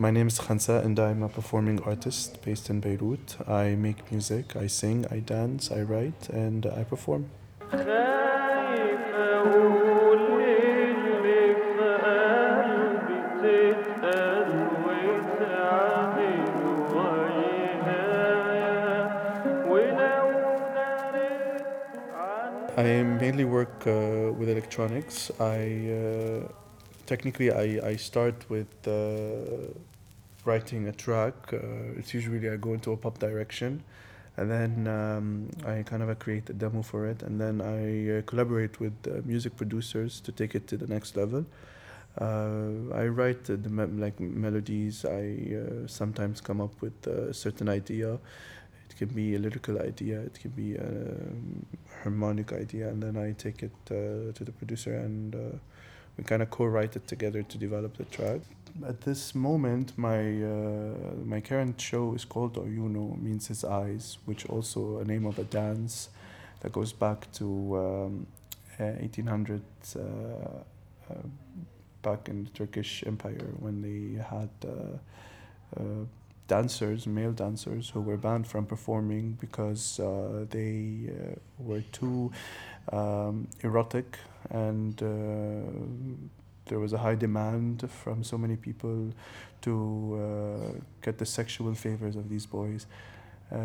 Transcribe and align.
My 0.00 0.10
name 0.10 0.28
is 0.28 0.38
Khansa 0.38 0.82
and 0.82 0.98
I'm 0.98 1.22
a 1.22 1.28
performing 1.28 1.82
artist 1.82 2.40
based 2.40 2.70
in 2.70 2.80
Beirut. 2.80 3.36
I 3.46 3.74
make 3.74 4.10
music, 4.10 4.56
I 4.56 4.66
sing, 4.66 5.04
I 5.10 5.18
dance, 5.18 5.70
I 5.70 5.82
write, 5.82 6.30
and 6.30 6.64
I 6.64 6.84
perform. 6.84 7.28
I 22.78 23.02
mainly 23.20 23.44
work 23.44 23.86
uh, 23.86 24.32
with 24.32 24.48
electronics. 24.48 25.30
I 25.38 25.90
uh, 25.92 26.48
technically 27.04 27.52
I, 27.52 27.90
I 27.90 27.96
start 27.96 28.48
with 28.48 28.72
uh, 28.88 29.74
writing 30.50 30.88
a 30.88 30.92
track. 30.92 31.34
Uh, 31.52 31.98
it's 31.98 32.12
usually 32.12 32.48
I 32.50 32.56
go 32.56 32.72
into 32.74 32.90
a 32.92 32.96
pop 32.96 33.18
direction, 33.18 33.82
and 34.36 34.50
then 34.50 34.72
um, 34.86 35.26
I 35.72 35.82
kind 35.90 36.02
of 36.02 36.18
create 36.18 36.50
a 36.50 36.52
demo 36.52 36.82
for 36.82 37.06
it, 37.06 37.22
and 37.22 37.40
then 37.40 37.60
I 37.60 38.18
uh, 38.18 38.22
collaborate 38.30 38.80
with 38.80 38.96
uh, 39.06 39.20
music 39.24 39.52
producers 39.56 40.20
to 40.26 40.32
take 40.32 40.54
it 40.54 40.66
to 40.68 40.76
the 40.76 40.86
next 40.86 41.16
level. 41.16 41.44
I 43.02 43.04
write 43.18 43.44
the 43.44 43.70
me- 43.78 44.00
like 44.04 44.18
melodies. 44.18 45.04
I 45.04 45.22
sometimes 45.86 46.40
come 46.40 46.60
up 46.60 46.74
with 46.82 47.06
a 47.06 47.32
certain 47.32 47.68
idea 47.68 48.18
it 48.90 48.96
can 48.96 49.08
be 49.08 49.36
a 49.36 49.38
lyrical 49.38 49.80
idea, 49.80 50.20
it 50.20 50.38
can 50.42 50.50
be 50.50 50.74
a 50.74 52.02
harmonic 52.02 52.52
idea, 52.52 52.88
and 52.88 53.02
then 53.02 53.16
I 53.16 53.32
take 53.32 53.62
it 53.62 53.72
uh, 53.90 54.32
to 54.36 54.44
the 54.44 54.52
producer 54.52 54.94
and 54.94 55.34
uh, 55.34 55.58
we 56.16 56.24
kind 56.24 56.42
of 56.42 56.50
co-write 56.50 56.96
it 56.96 57.06
together 57.06 57.42
to 57.42 57.58
develop 57.58 57.96
the 57.96 58.04
track. 58.04 58.40
At 58.86 59.00
this 59.02 59.34
moment, 59.34 59.96
my 59.96 60.20
uh, 60.42 61.14
my 61.24 61.40
current 61.40 61.80
show 61.80 62.14
is 62.14 62.24
called 62.24 62.54
Oyuno, 62.54 63.20
means 63.20 63.48
his 63.48 63.64
eyes, 63.64 64.18
which 64.26 64.46
also 64.46 64.98
a 64.98 65.04
name 65.04 65.26
of 65.26 65.38
a 65.38 65.44
dance 65.44 66.08
that 66.60 66.72
goes 66.72 66.92
back 66.92 67.30
to 67.32 67.46
um, 67.78 68.26
1800s, 68.78 69.60
uh, 69.96 70.00
uh, 71.10 71.14
back 72.02 72.28
in 72.28 72.44
the 72.44 72.50
Turkish 72.50 73.02
Empire 73.06 73.50
when 73.58 73.82
they 73.82 74.22
had 74.22 74.50
uh, 74.66 75.82
dancers, 76.50 77.06
male 77.06 77.32
dancers, 77.32 77.90
who 77.90 78.00
were 78.00 78.16
banned 78.16 78.46
from 78.46 78.66
performing 78.66 79.38
because 79.40 80.00
uh, 80.00 80.44
they 80.50 81.08
uh, 81.08 81.34
were 81.58 81.82
too 81.92 82.32
um, 82.92 83.46
erotic 83.62 84.18
and 84.50 85.02
uh, 85.02 85.06
there 86.66 86.78
was 86.78 86.92
a 86.92 86.98
high 86.98 87.16
demand 87.16 87.88
from 87.90 88.22
so 88.24 88.38
many 88.38 88.56
people 88.56 89.12
to 89.62 89.74
uh, 90.16 90.80
get 91.02 91.18
the 91.18 91.26
sexual 91.26 91.74
favors 91.74 92.16
of 92.16 92.28
these 92.28 92.46
boys. 92.46 92.86
Uh, 93.52 93.56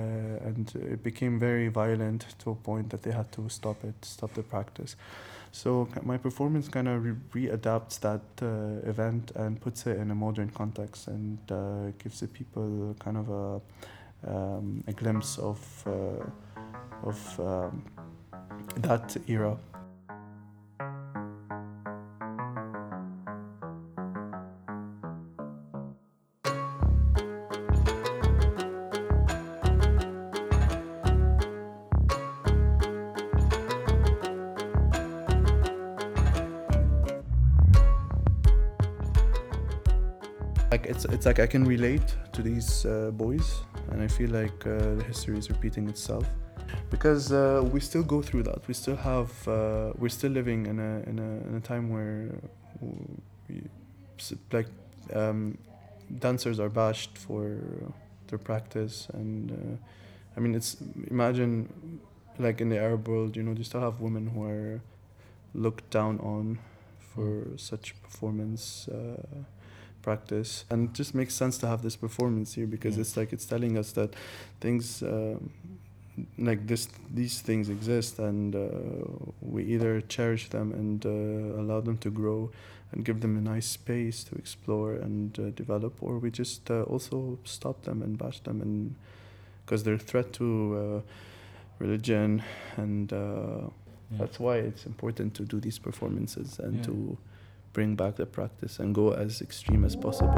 and 0.43 0.73
it 0.75 1.03
became 1.03 1.39
very 1.39 1.67
violent 1.67 2.25
to 2.39 2.49
a 2.49 2.55
point 2.55 2.89
that 2.89 3.03
they 3.03 3.11
had 3.11 3.31
to 3.31 3.47
stop 3.49 3.83
it, 3.83 3.93
stop 4.03 4.33
the 4.33 4.41
practice. 4.41 4.95
So 5.51 5.87
my 6.03 6.17
performance 6.17 6.67
kind 6.67 6.87
of 6.87 7.05
re- 7.05 7.47
readapts 7.47 7.99
that 7.99 8.21
uh, 8.41 8.89
event 8.89 9.31
and 9.35 9.61
puts 9.61 9.85
it 9.85 9.97
in 9.97 10.11
a 10.11 10.15
modern 10.15 10.49
context 10.49 11.07
and 11.07 11.39
uh, 11.49 11.91
gives 11.97 12.19
the 12.19 12.27
people 12.27 12.95
kind 12.99 13.15
of 13.15 13.29
a, 13.29 13.61
um, 14.27 14.83
a 14.87 14.91
glimpse 14.91 15.37
of 15.37 15.83
uh, 15.85 16.25
of 17.07 17.39
um, 17.39 17.83
that 18.77 19.15
era. 19.27 19.55
It's 40.85 41.05
it's 41.05 41.25
like 41.25 41.39
I 41.39 41.47
can 41.47 41.65
relate 41.65 42.15
to 42.33 42.41
these 42.41 42.85
uh, 42.85 43.11
boys, 43.11 43.61
and 43.91 44.01
I 44.01 44.07
feel 44.07 44.29
like 44.29 44.65
uh, 44.65 44.95
the 44.95 45.03
history 45.07 45.37
is 45.37 45.49
repeating 45.49 45.89
itself 45.89 46.25
because 46.89 47.31
uh, 47.31 47.63
we 47.71 47.79
still 47.79 48.03
go 48.03 48.21
through 48.21 48.43
that. 48.43 48.67
We 48.67 48.73
still 48.73 48.95
have 48.95 49.47
uh, 49.47 49.93
we're 49.97 50.09
still 50.09 50.31
living 50.31 50.65
in 50.65 50.79
a 50.79 51.09
in 51.09 51.19
a, 51.19 51.47
in 51.47 51.55
a 51.55 51.61
time 51.61 51.89
where 51.89 52.35
we, 53.49 53.63
like 54.51 54.67
um, 55.13 55.57
dancers 56.19 56.59
are 56.59 56.69
bashed 56.69 57.17
for 57.17 57.57
their 58.27 58.39
practice, 58.39 59.07
and 59.13 59.51
uh, 59.51 60.37
I 60.37 60.39
mean 60.39 60.55
it's 60.55 60.77
imagine 61.09 61.99
like 62.39 62.61
in 62.61 62.69
the 62.69 62.77
Arab 62.77 63.07
world, 63.07 63.35
you 63.35 63.43
know, 63.43 63.53
you 63.53 63.63
still 63.63 63.81
have 63.81 64.01
women 64.01 64.27
who 64.27 64.43
are 64.43 64.81
looked 65.53 65.89
down 65.89 66.19
on 66.19 66.59
for 66.99 67.47
such 67.55 67.95
performance 68.03 68.89
uh, 68.89 69.21
practice 70.07 70.51
and 70.69 70.89
it 70.89 70.93
just 71.01 71.13
makes 71.19 71.33
sense 71.33 71.55
to 71.57 71.67
have 71.71 71.81
this 71.81 71.97
performance 72.05 72.49
here 72.57 72.67
because 72.75 72.95
yeah. 72.95 73.01
it's 73.01 73.15
like 73.19 73.33
it's 73.35 73.47
telling 73.53 73.73
us 73.81 73.91
that 73.99 74.09
things 74.65 74.85
um, 75.01 75.49
like 76.37 76.61
this 76.71 76.83
these 77.19 77.35
things 77.47 77.65
exist 77.77 78.19
and 78.19 78.55
uh, 78.55 78.67
we 79.41 79.61
either 79.73 79.93
cherish 80.15 80.45
them 80.55 80.67
and 80.81 81.05
uh, 81.05 81.61
allow 81.61 81.79
them 81.81 81.97
to 82.05 82.09
grow 82.21 82.39
and 82.91 83.03
give 83.07 83.19
them 83.19 83.33
a 83.37 83.41
nice 83.53 83.67
space 83.79 84.23
to 84.23 84.35
explore 84.35 84.93
and 85.07 85.39
uh, 85.39 85.43
develop 85.61 85.93
or 86.01 86.13
we 86.19 86.29
just 86.31 86.71
uh, 86.71 86.83
also 86.93 87.37
stop 87.43 87.77
them 87.87 88.01
and 88.05 88.17
bash 88.17 88.39
them 88.47 88.61
and 88.61 88.95
because 89.61 89.83
they're 89.83 90.01
a 90.05 90.07
threat 90.11 90.31
to 90.31 90.47
uh, 90.81 91.01
religion 91.83 92.43
and 92.77 93.11
uh, 93.11 93.17
yeah. 93.17 94.19
that's 94.19 94.39
why 94.39 94.55
it's 94.57 94.85
important 94.85 95.33
to 95.33 95.43
do 95.43 95.59
these 95.59 95.79
performances 95.79 96.59
and 96.59 96.75
yeah. 96.75 96.83
to 96.83 97.17
bring 97.75 97.93
back 97.93 98.15
the 98.15 98.25
practice 98.25 98.79
and 98.79 98.95
go 98.95 99.11
as 99.11 99.41
extreme 99.41 99.83
as 99.83 99.97
possible. 99.97 100.33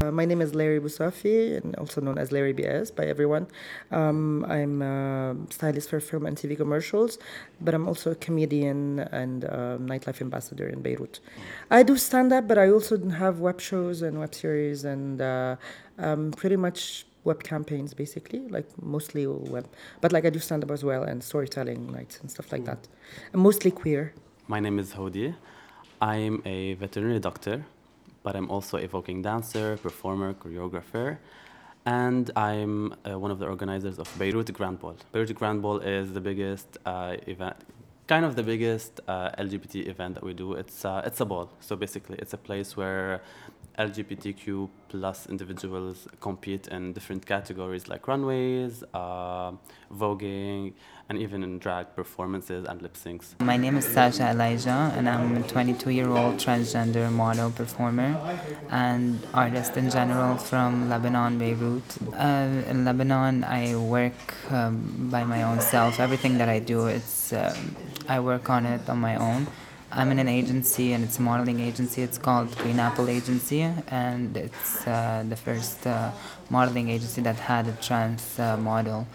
My 0.00 0.24
name 0.24 0.40
is 0.40 0.54
Larry 0.54 0.80
Busafi, 0.80 1.56
and 1.56 1.74
also 1.76 2.00
known 2.00 2.18
as 2.18 2.30
Larry 2.30 2.54
BS 2.54 2.94
by 2.94 3.04
everyone. 3.04 3.46
Um, 3.90 4.44
I'm 4.44 4.80
a 4.82 5.36
stylist 5.50 5.90
for 5.90 6.00
film 6.00 6.26
and 6.26 6.36
TV 6.36 6.56
commercials, 6.56 7.18
but 7.60 7.74
I'm 7.74 7.88
also 7.88 8.12
a 8.12 8.14
comedian 8.14 9.00
and 9.00 9.44
a 9.44 9.78
nightlife 9.80 10.20
ambassador 10.20 10.68
in 10.68 10.82
Beirut. 10.82 11.20
I 11.70 11.82
do 11.82 11.96
stand 11.96 12.32
up, 12.32 12.46
but 12.46 12.58
I 12.58 12.70
also 12.70 13.08
have 13.10 13.40
web 13.40 13.60
shows 13.60 14.02
and 14.02 14.18
web 14.20 14.34
series 14.34 14.84
and 14.84 15.20
uh, 15.20 15.56
um, 15.98 16.32
pretty 16.32 16.56
much 16.56 17.04
web 17.24 17.42
campaigns 17.42 17.92
basically 17.92 18.40
like 18.48 18.66
mostly 18.80 19.26
web. 19.26 19.68
But 20.00 20.12
like 20.12 20.24
i 20.24 20.30
do 20.30 20.38
stand 20.38 20.62
up 20.64 20.70
as 20.70 20.82
well 20.84 21.02
and 21.02 21.22
storytelling 21.22 21.92
nights 21.92 22.20
and 22.20 22.30
stuff 22.30 22.52
like 22.52 22.64
that. 22.64 22.88
I'm 23.34 23.40
mostly 23.40 23.70
queer. 23.70 24.14
My 24.46 24.60
name 24.60 24.78
is 24.78 24.92
hodi 24.94 25.34
i'm 26.00 26.40
a 26.44 26.74
veterinary 26.74 27.18
doctor 27.18 27.64
but 28.28 28.36
I'm 28.36 28.50
also 28.50 28.76
a 28.76 28.86
voguing 28.86 29.22
dancer, 29.22 29.78
performer, 29.78 30.34
choreographer, 30.34 31.16
and 31.86 32.30
I'm 32.36 32.92
uh, 32.92 33.18
one 33.18 33.30
of 33.30 33.38
the 33.38 33.46
organizers 33.46 33.98
of 33.98 34.06
Beirut 34.18 34.52
Grand 34.52 34.78
Ball. 34.80 34.96
Beirut 35.12 35.34
Grand 35.34 35.62
Ball 35.62 35.78
is 35.78 36.12
the 36.12 36.20
biggest 36.20 36.76
uh, 36.84 37.16
event, 37.26 37.56
kind 38.06 38.26
of 38.26 38.36
the 38.36 38.42
biggest 38.42 39.00
uh, 39.08 39.30
LGBT 39.38 39.88
event 39.88 40.12
that 40.16 40.22
we 40.22 40.34
do. 40.34 40.52
It's 40.52 40.84
uh, 40.84 41.08
it's 41.08 41.20
a 41.22 41.24
ball, 41.24 41.48
so 41.60 41.74
basically 41.74 42.18
it's 42.18 42.34
a 42.34 42.42
place 42.48 42.76
where 42.76 43.22
LGBTQ 43.78 44.68
plus 44.88 45.26
individuals 45.28 46.08
compete 46.20 46.66
in 46.66 46.92
different 46.92 47.24
categories 47.24 47.88
like 47.88 48.08
runways, 48.08 48.82
uh, 48.92 49.52
voguing, 49.94 50.72
and 51.08 51.18
even 51.18 51.44
in 51.44 51.58
drag 51.60 51.94
performances 51.94 52.66
and 52.66 52.82
lip 52.82 52.94
syncs. 52.94 53.38
My 53.40 53.56
name 53.56 53.76
is 53.76 53.86
Sasha 53.86 54.30
Elijah, 54.30 54.92
and 54.96 55.08
I'm 55.08 55.36
a 55.36 55.42
22 55.42 55.90
year 55.90 56.08
old 56.08 56.36
transgender 56.36 57.10
model 57.12 57.50
performer 57.52 58.18
and 58.70 59.24
artist 59.32 59.76
in 59.76 59.90
general 59.90 60.36
from 60.36 60.90
Lebanon, 60.90 61.38
Beirut. 61.38 61.88
Uh, 62.14 62.68
in 62.68 62.84
Lebanon, 62.84 63.44
I 63.44 63.76
work 63.76 64.34
um, 64.50 65.08
by 65.10 65.22
my 65.22 65.44
own 65.44 65.60
self. 65.60 66.00
Everything 66.00 66.38
that 66.38 66.48
I 66.48 66.58
do, 66.58 66.88
it's 66.88 67.32
uh, 67.32 67.56
I 68.08 68.18
work 68.18 68.50
on 68.50 68.66
it 68.66 68.88
on 68.88 68.98
my 68.98 69.14
own. 69.16 69.46
I'm 69.90 70.10
in 70.12 70.18
an 70.18 70.28
agency 70.28 70.92
and 70.92 71.02
it's 71.02 71.18
a 71.18 71.22
modeling 71.22 71.60
agency. 71.60 72.02
It's 72.02 72.18
called 72.18 72.56
Green 72.58 72.78
Apple 72.78 73.08
Agency, 73.08 73.62
and 73.88 74.36
it's 74.36 74.86
uh, 74.86 75.24
the 75.28 75.36
first 75.36 75.86
uh, 75.86 76.10
modeling 76.50 76.90
agency 76.90 77.22
that 77.22 77.36
had 77.36 77.66
a 77.66 77.72
trans 77.72 78.38
uh, 78.38 78.56
model 78.58 79.06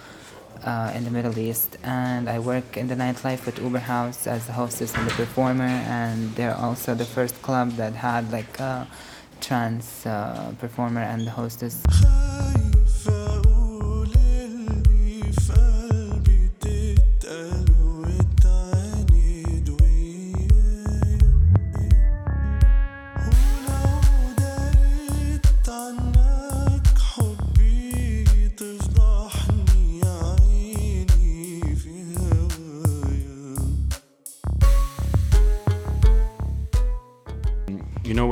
uh, 0.63 0.91
in 0.95 1.03
the 1.03 1.11
Middle 1.11 1.37
East. 1.37 1.77
And 1.83 2.27
I 2.27 2.39
work 2.39 2.75
in 2.75 2.87
the 2.87 2.95
nightlife 2.95 3.45
with 3.45 3.59
Uber 3.59 3.79
House 3.79 4.25
as 4.25 4.47
the 4.47 4.53
hostess 4.53 4.95
and 4.95 5.07
the 5.07 5.13
performer, 5.13 5.63
and 5.63 6.33
they're 6.35 6.55
also 6.55 6.95
the 6.95 7.05
first 7.05 7.39
club 7.43 7.71
that 7.73 7.93
had 7.93 8.31
like 8.31 8.59
a 8.59 8.87
trans 9.41 10.05
uh, 10.05 10.53
performer 10.59 11.01
and 11.01 11.27
the 11.27 11.31
hostess. 11.31 11.83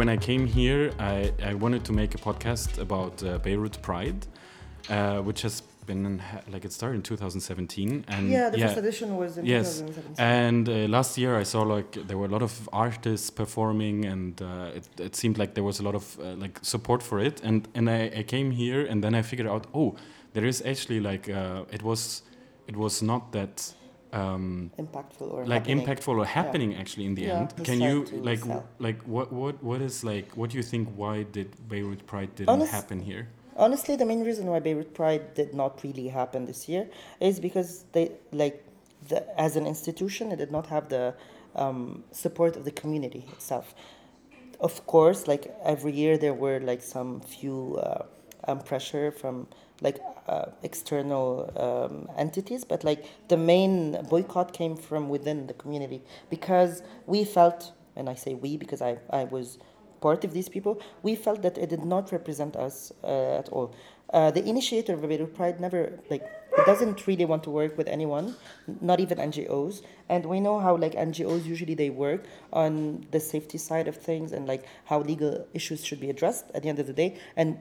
I 0.10 0.18
came 0.18 0.46
here, 0.48 0.92
I, 1.00 1.32
I 1.44 1.54
wanted 1.54 1.84
to 1.86 1.94
make 1.94 2.16
a 2.16 2.18
podcast 2.18 2.78
about 2.78 3.24
uh, 3.24 3.38
Beirut 3.40 3.82
Pride, 3.82 4.28
uh, 4.90 5.22
which 5.22 5.42
has 5.42 5.62
been 5.86 6.22
like 6.52 6.64
it 6.64 6.72
started 6.72 6.96
in 6.96 7.02
2017 7.02 8.06
and 8.08 8.30
yeah, 8.30 8.50
the 8.50 8.60
first 8.60 8.78
edition 8.78 9.18
was 9.18 9.38
in 9.38 9.46
yes. 9.46 9.80
2017. 9.80 10.16
and 10.20 10.70
uh, 10.70 10.74
last 10.88 11.18
year 11.18 11.36
i 11.36 11.44
saw 11.44 11.62
like 11.64 11.92
there 12.08 12.18
were 12.18 12.28
a 12.28 12.30
lot 12.30 12.44
of 12.44 12.70
artists 12.72 13.30
performing 13.30 14.06
and 14.06 14.42
uh, 14.42 14.70
it, 14.76 14.88
it 15.00 15.16
seemed 15.16 15.38
like 15.38 15.56
there 15.56 15.64
was 15.64 15.80
a 15.80 15.84
lot 15.84 15.96
of 15.96 16.20
uh, 16.20 16.36
like 16.36 16.60
support 16.62 17.02
for 17.02 17.20
it. 17.20 17.42
And 17.44 17.68
and 17.74 17.90
I, 17.90 18.12
I 18.20 18.24
came 18.24 18.52
here 18.52 18.86
and 18.86 19.04
then 19.04 19.16
i 19.16 19.22
figured 19.22 19.48
out 19.48 19.68
oh 19.74 19.96
there 20.34 20.46
is 20.46 20.62
actually 20.62 21.00
like 21.00 21.30
uh, 21.30 21.64
it 21.72 21.82
was 21.84 22.22
it 22.68 22.76
was 22.76 23.02
not 23.02 23.32
that 23.32 23.74
um, 24.14 24.72
impactful 24.78 25.32
or 25.34 25.46
like 25.46 25.68
happening. 25.68 25.86
impactful 25.86 26.18
or 26.18 26.26
happening 26.26 26.76
actually 26.76 27.06
in 27.06 27.16
the 27.16 27.24
Yeah, 27.24 27.40
end 27.40 27.64
can 27.64 27.80
you 27.82 28.06
like 28.30 28.40
sell. 28.40 28.64
like 28.80 29.02
what 29.04 29.32
what 29.32 29.64
what 29.64 29.82
is 29.82 30.04
like 30.04 30.28
what 30.36 30.50
do 30.52 30.58
you 30.58 30.64
think 30.64 30.90
why 30.96 31.24
did 31.24 31.50
beirut 31.70 32.06
pride 32.08 32.36
didn't 32.36 32.50
Honest- 32.50 32.72
happen 32.72 33.00
here 33.02 33.28
Honestly, 33.58 33.98
the 33.98 34.06
main 34.06 34.24
reason 34.24 34.46
why 34.48 34.60
Beirut 34.60 34.94
Pride 34.94 35.34
did 35.36 35.54
not 35.54 35.84
really 35.84 36.08
happen 36.08 36.46
this 36.46 36.70
year 36.70 36.88
is 37.20 37.38
because 37.40 37.84
they 37.92 38.10
like 38.32 38.64
the, 39.10 39.20
as 39.40 39.58
an 39.58 39.68
institution 39.68 40.32
it 40.32 40.38
did 40.38 40.52
not 40.52 40.68
have 40.68 40.88
the 40.88 41.14
um, 41.58 42.02
support 42.12 42.56
of 42.56 42.64
the 42.64 42.72
community 42.72 43.26
itself. 43.34 43.76
Of 44.62 44.88
course, 44.88 45.28
like 45.28 45.54
every 45.66 45.92
year 45.92 46.18
there 46.18 46.34
were 46.34 46.60
like 46.62 46.82
some 46.82 47.20
few 47.20 47.78
uh, 47.84 48.06
um, 48.48 48.60
pressure 48.62 49.12
from 49.12 49.48
like 49.82 50.00
uh, 50.28 50.46
external 50.64 51.52
um, 51.58 52.10
entities, 52.18 52.64
but 52.64 52.84
like 52.84 53.06
the 53.28 53.38
main 53.38 53.98
boycott 54.10 54.54
came 54.54 54.76
from 54.76 55.10
within 55.10 55.48
the 55.48 55.54
community 55.54 56.02
because 56.30 56.84
we 57.08 57.24
felt, 57.26 57.74
and 57.96 58.10
I 58.10 58.16
say 58.16 58.34
we 58.34 58.58
because 58.58 58.82
I, 58.82 58.98
I 59.10 59.26
was 59.26 59.58
part 60.00 60.24
of 60.24 60.34
these 60.34 60.50
people, 60.50 60.82
we 61.04 61.16
felt 61.16 61.42
that 61.42 61.58
it 61.58 61.70
did 61.70 61.84
not 61.84 62.12
represent 62.12 62.56
us 62.56 62.92
uh, 63.04 63.38
at 63.38 63.50
all. 63.50 63.74
Uh, 64.14 64.30
the 64.30 64.44
initiator 64.48 64.94
of 64.94 65.02
Beirut 65.02 65.34
Pride 65.34 65.62
never 65.62 66.00
like 66.10 66.24
it 66.58 66.66
doesn't 66.66 67.08
really 67.08 67.24
want 67.24 67.44
to 67.44 67.50
work 67.50 67.78
with 67.78 67.88
anyone, 67.88 68.36
not 68.82 69.00
even 69.00 69.18
NGOs. 69.18 69.84
And 70.10 70.26
we 70.26 70.42
know 70.42 70.60
how 70.60 70.76
like 70.76 70.94
NGOs 70.94 71.46
usually 71.46 71.76
they 71.76 71.90
work 71.90 72.26
on 72.52 73.06
the 73.12 73.22
safety 73.22 73.58
side 73.58 73.88
of 73.88 73.96
things 73.96 74.34
and 74.34 74.48
like 74.48 74.66
how 74.84 75.00
legal 75.00 75.48
issues 75.54 75.86
should 75.86 76.02
be 76.02 76.10
addressed 76.10 76.46
at 76.54 76.64
the 76.64 76.70
end 76.70 76.80
of 76.80 76.88
the 76.88 76.94
day. 76.94 77.18
And 77.38 77.58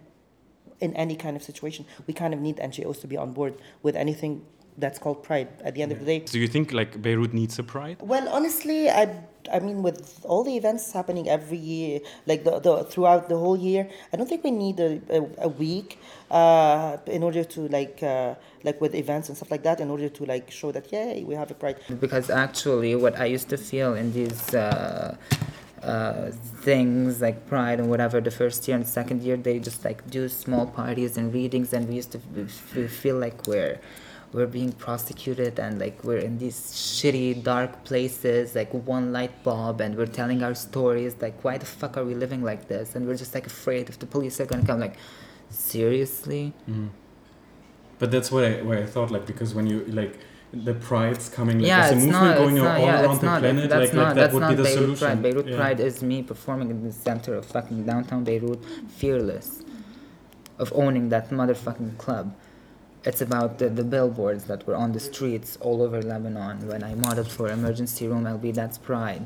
in 0.81 0.95
any 0.95 1.17
kind 1.17 1.37
of 1.37 1.43
situation, 1.43 1.85
we 2.07 2.15
kind 2.15 2.33
of 2.35 2.41
need 2.41 2.57
NGOs 2.57 3.01
to 3.03 3.07
be 3.07 3.17
on 3.17 3.33
board 3.33 3.55
with 3.83 3.97
anything 3.97 4.45
that's 4.79 4.99
called 4.99 5.23
pride. 5.23 5.49
At 5.63 5.75
the 5.75 5.83
end 5.83 5.93
of 5.93 5.99
the 5.99 6.05
day, 6.05 6.21
do 6.21 6.39
you 6.39 6.49
think 6.49 6.73
like 6.73 7.01
beirut 7.03 7.33
needs 7.35 7.59
a 7.59 7.63
pride 7.63 7.99
well, 8.01 8.29
honestly, 8.29 8.89
I, 8.89 9.25
I 9.53 9.59
mean, 9.59 9.83
with 9.83 10.21
all 10.25 10.43
the 10.45 10.57
events 10.57 10.93
happening 10.93 11.29
every 11.29 11.59
year, 11.59 12.01
like 12.27 12.45
the, 12.45 12.59
the 12.61 12.85
throughout 12.85 13.29
the 13.29 13.37
whole 13.37 13.57
year, 13.57 13.89
I 14.13 14.17
don't 14.17 14.29
think 14.29 14.45
we 14.45 14.51
need 14.51 14.81
a, 14.81 15.01
a, 15.11 15.45
a 15.45 15.49
week 15.49 15.99
uh, 16.31 16.97
in 17.07 17.23
order 17.23 17.45
to 17.45 17.69
like 17.69 18.03
uh, 18.03 18.35
like 18.65 18.81
with 18.81 18.95
events 18.95 19.29
and 19.29 19.37
stuff 19.37 19.51
like 19.51 19.63
that, 19.65 19.81
in 19.81 19.91
order 19.91 20.09
to 20.09 20.25
like 20.25 20.51
show 20.51 20.73
that 20.73 20.91
yay, 20.93 21.25
we 21.25 21.35
have 21.35 21.51
a 21.51 21.55
pride. 21.55 21.77
because 22.01 22.31
actually 22.31 22.95
what 22.95 23.19
i 23.19 23.25
used 23.25 23.49
to 23.49 23.57
feel 23.57 23.95
in 23.95 24.13
these 24.13 24.55
uh, 24.55 25.17
uh, 25.83 26.31
things 26.31 27.21
like 27.21 27.47
pride 27.49 27.81
and 27.81 27.89
whatever 27.89 28.21
the 28.21 28.31
first 28.31 28.67
year 28.69 28.77
and 28.77 28.87
second 28.87 29.23
year 29.23 29.37
they 29.37 29.59
just 29.59 29.85
like 29.85 30.09
do 30.11 30.29
small 30.29 30.67
parties 30.67 31.17
and 31.17 31.33
readings 31.33 31.73
and 31.73 31.89
we 31.89 31.95
used 31.95 32.13
to 32.13 32.19
feel 32.89 33.17
like 33.17 33.47
we're 33.47 33.81
we're 34.33 34.47
being 34.47 34.73
prosecuted 34.73 35.59
and 35.59 35.81
like 35.81 36.05
we're 36.05 36.19
in 36.19 36.39
these 36.39 36.57
shitty 36.73 37.43
dark 37.43 37.83
places 37.85 38.55
like 38.55 38.73
one 38.73 39.13
light 39.13 39.43
bulb 39.43 39.81
and 39.81 39.97
we're 39.97 40.07
telling 40.07 40.43
our 40.43 40.55
stories 40.55 41.17
like 41.21 41.43
why 41.43 41.59
the 41.59 41.67
fuck 41.67 41.97
are 41.97 42.05
we 42.05 42.15
living 42.15 42.43
like 42.45 42.69
this? 42.69 42.95
And 42.95 43.07
we're 43.07 43.17
just 43.17 43.35
like 43.35 43.47
afraid 43.47 43.89
if 43.89 43.99
the 43.99 44.07
police 44.07 44.41
are 44.41 44.47
gonna 44.47 44.65
come 44.65 44.79
like 44.81 44.97
seriously? 45.49 46.53
But 47.99 48.11
that's 48.11 48.31
what 48.31 48.45
I 48.45 48.63
what 48.63 48.79
I 48.79 48.87
thought 48.87 49.11
like 49.11 49.27
because 49.27 49.53
when 49.55 49.67
you 49.67 49.85
like 49.87 50.19
the 50.53 50.75
pride's 50.75 51.29
coming 51.29 51.59
like 51.59 51.69
yeah, 51.69 51.91
there's 51.91 51.93
a 51.93 52.07
movement 52.07 52.25
not, 52.25 52.37
going 52.37 52.57
it's 52.57 52.65
all 52.65 52.79
yeah, 52.79 53.03
around 53.03 53.21
the 53.21 53.27
not, 53.27 53.41
planet 53.41 53.69
that's 53.69 53.87
like, 53.87 53.95
not, 53.95 54.03
like 54.03 54.15
that 54.15 54.21
that's 54.21 54.35
would 54.35 54.41
not 54.41 54.51
be 54.51 54.55
the 54.57 54.63
Beirut 54.65 54.79
solution. 54.79 55.07
Pride. 55.07 55.23
Beirut 55.23 55.47
Yeah. 55.47 55.57
Pride 55.57 55.81
is 55.81 56.03
me 56.03 56.23
performing 56.23 56.71
in 56.71 56.83
the 56.83 56.93
center 56.93 57.35
of 57.35 57.47
fucking 57.47 57.85
downtown 57.85 58.25
Beirut, 58.25 58.61
fearless, 58.89 59.63
of 60.59 60.73
owning 60.75 61.09
that 61.11 61.31
motherfucking 61.31 61.99
club. 61.99 62.35
It's 63.05 63.21
about 63.21 63.59
the, 63.59 63.69
the 63.69 63.85
billboards 63.85 64.45
that 64.45 64.67
were 64.67 64.75
on 64.75 64.93
the 64.93 65.01
streets 65.01 65.57
all 65.61 65.83
over 65.83 66.03
Lebanon. 66.03 66.67
When 66.67 66.83
I 66.83 66.95
modeled 66.95 67.31
for 67.31 67.49
Emergency 67.49 68.09
Room 68.09 68.25
LB, 68.25 68.55
that's 68.55 68.77
Pride. 68.77 69.25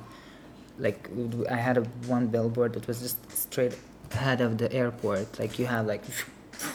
Like, 0.78 1.08
I 1.50 1.56
had 1.56 1.78
a, 1.78 1.82
one 2.06 2.28
billboard 2.28 2.74
that 2.74 2.86
was 2.86 3.00
just 3.00 3.30
straight 3.32 3.76
ahead 4.12 4.40
of 4.40 4.58
the 4.58 4.72
airport. 4.72 5.38
Like, 5.40 5.58
you 5.58 5.66
have 5.66 5.86
like 5.86 6.02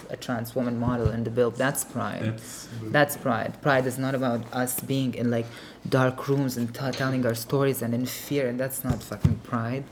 a 0.09 0.18
trans 0.18 0.56
woman 0.56 0.80
model 0.80 1.09
in 1.09 1.24
the 1.24 1.30
bill. 1.30 1.51
That's 1.51 1.83
Pride. 1.83 2.24
That's 2.24 2.68
That's 2.95 3.18
pride. 3.18 3.62
Pride 3.62 3.86
is 3.86 3.97
not 3.97 4.15
about 4.15 4.41
us 4.53 4.80
being 4.80 5.13
in 5.13 5.31
like 5.31 5.45
dark 5.88 6.27
rooms 6.27 6.57
and 6.57 6.74
t- 6.74 6.91
telling 6.91 7.25
our 7.25 7.36
stories 7.36 7.81
and 7.81 7.94
in 7.94 8.06
fear, 8.06 8.47
and 8.47 8.59
that's 8.59 8.83
not 8.83 9.01
fucking 9.01 9.38
pride. 9.44 9.83